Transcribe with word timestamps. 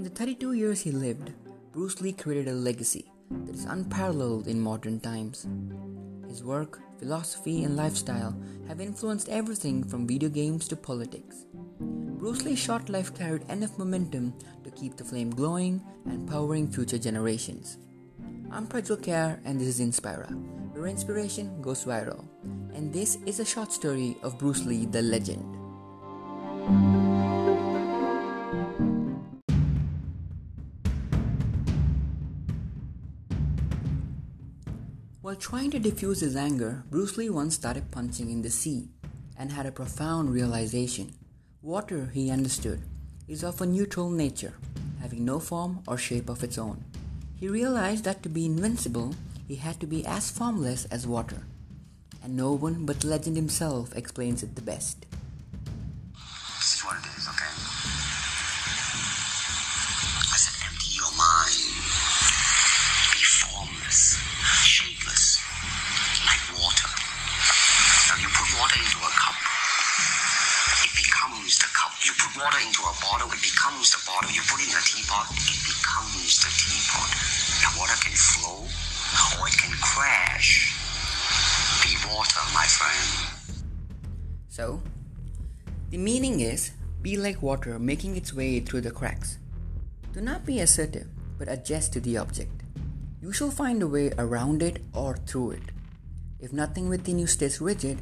In 0.00 0.04
the 0.04 0.08
32 0.08 0.54
years 0.54 0.80
he 0.80 0.92
lived, 0.92 1.30
Bruce 1.72 2.00
Lee 2.00 2.14
created 2.14 2.48
a 2.48 2.54
legacy 2.54 3.12
that 3.44 3.54
is 3.54 3.66
unparalleled 3.66 4.48
in 4.48 4.58
modern 4.58 4.98
times. 4.98 5.46
His 6.26 6.42
work, 6.42 6.80
philosophy, 6.98 7.64
and 7.64 7.76
lifestyle 7.76 8.34
have 8.66 8.80
influenced 8.80 9.28
everything 9.28 9.84
from 9.84 10.06
video 10.06 10.30
games 10.30 10.66
to 10.68 10.74
politics. 10.76 11.44
Bruce 11.80 12.46
Lee's 12.46 12.58
short 12.58 12.88
life 12.88 13.14
carried 13.14 13.42
enough 13.50 13.76
momentum 13.76 14.32
to 14.64 14.70
keep 14.70 14.96
the 14.96 15.04
flame 15.04 15.28
glowing 15.28 15.82
and 16.06 16.26
powering 16.26 16.66
future 16.66 16.96
generations. 16.96 17.76
I'm 18.50 18.66
Prajwal 18.66 19.02
Kher 19.04 19.38
and 19.44 19.60
this 19.60 19.68
is 19.68 19.80
Inspira, 19.80 20.32
where 20.72 20.86
inspiration 20.86 21.60
goes 21.60 21.84
viral. 21.84 22.24
And 22.72 22.90
this 22.90 23.18
is 23.26 23.38
a 23.38 23.44
short 23.44 23.70
story 23.70 24.16
of 24.22 24.38
Bruce 24.38 24.64
Lee 24.64 24.86
the 24.86 25.02
legend. 25.02 25.44
While 35.30 35.38
trying 35.38 35.70
to 35.70 35.78
diffuse 35.78 36.18
his 36.18 36.34
anger, 36.34 36.82
Bruce 36.90 37.16
Lee 37.16 37.30
once 37.30 37.54
started 37.54 37.92
punching 37.92 38.30
in 38.30 38.42
the 38.42 38.50
sea 38.50 38.88
and 39.38 39.52
had 39.52 39.64
a 39.64 39.70
profound 39.70 40.34
realization. 40.34 41.12
Water, 41.62 42.10
he 42.12 42.32
understood, 42.32 42.80
is 43.28 43.44
of 43.44 43.60
a 43.60 43.66
neutral 43.66 44.10
nature, 44.10 44.54
having 45.00 45.24
no 45.24 45.38
form 45.38 45.84
or 45.86 45.96
shape 45.96 46.28
of 46.28 46.42
its 46.42 46.58
own. 46.58 46.82
He 47.36 47.46
realized 47.46 48.02
that 48.06 48.24
to 48.24 48.28
be 48.28 48.44
invincible, 48.44 49.14
he 49.46 49.54
had 49.54 49.78
to 49.78 49.86
be 49.86 50.04
as 50.04 50.32
formless 50.32 50.86
as 50.86 51.06
water. 51.06 51.46
And 52.24 52.36
no 52.36 52.50
one 52.50 52.84
but 52.84 53.04
legend 53.04 53.36
himself 53.36 53.94
explains 53.94 54.42
it 54.42 54.56
the 54.56 54.62
best. 54.62 55.06
This 56.12 56.74
is 56.74 56.82
water 68.60 68.76
into 68.76 69.00
a 69.00 69.12
cup, 69.16 69.36
it 70.84 70.92
becomes 70.92 71.56
the 71.56 71.68
cup. 71.72 71.96
You 72.04 72.12
put 72.12 72.44
water 72.44 72.60
into 72.60 72.84
a 72.84 72.92
bottle, 73.00 73.32
it 73.32 73.40
becomes 73.40 73.88
the 73.88 74.00
bottle. 74.04 74.28
You 74.28 74.44
put 74.52 74.60
it 74.60 74.68
in 74.68 74.76
a 74.76 74.84
teapot, 74.84 75.32
it 75.32 75.60
becomes 75.64 76.44
the 76.44 76.50
teapot. 76.52 77.08
Now 77.64 77.72
water 77.80 77.96
can 78.04 78.12
flow 78.12 78.68
or 79.40 79.48
it 79.48 79.56
can 79.56 79.72
crash. 79.80 80.76
Be 81.80 81.96
water, 82.12 82.44
my 82.52 82.68
friend. 82.68 83.64
So, 84.52 84.82
the 85.88 85.96
meaning 85.96 86.40
is 86.40 86.72
be 87.00 87.16
like 87.16 87.40
water 87.40 87.78
making 87.78 88.16
its 88.16 88.34
way 88.34 88.60
through 88.60 88.82
the 88.82 88.90
cracks. 88.90 89.38
Do 90.12 90.20
not 90.20 90.44
be 90.44 90.60
assertive, 90.60 91.08
but 91.38 91.48
adjust 91.48 91.94
to 91.94 92.00
the 92.00 92.18
object. 92.18 92.60
You 93.22 93.32
shall 93.32 93.50
find 93.50 93.80
a 93.82 93.88
way 93.88 94.12
around 94.18 94.62
it 94.62 94.84
or 94.92 95.16
through 95.16 95.52
it. 95.52 95.72
If 96.38 96.52
nothing 96.52 96.90
within 96.90 97.18
you 97.18 97.26
stays 97.26 97.60
rigid, 97.60 97.98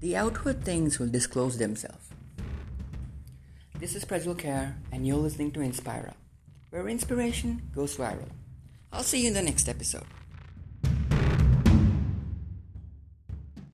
the 0.00 0.16
outward 0.16 0.64
things 0.64 0.98
will 0.98 1.08
disclose 1.08 1.58
themselves. 1.58 2.08
This 3.78 3.94
is 3.94 4.04
Prajwal 4.04 4.36
Kher, 4.36 4.74
and 4.92 5.06
you're 5.06 5.16
listening 5.16 5.50
to 5.52 5.60
Inspira, 5.60 6.14
where 6.70 6.88
inspiration 6.88 7.62
goes 7.74 7.96
viral. 7.96 8.28
I'll 8.92 9.02
see 9.02 9.22
you 9.22 9.28
in 9.28 9.34
the 9.34 9.42
next 9.42 9.68
episode. 9.68 10.06